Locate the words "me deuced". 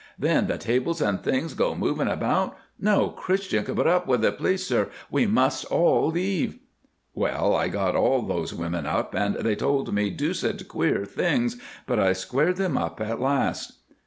9.93-10.67